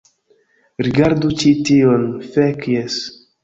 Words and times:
Rigardu 0.87 1.31
ĉi 1.43 1.53
tion. 1.69 2.09
Fek, 2.33 2.69
jes. 2.77 3.01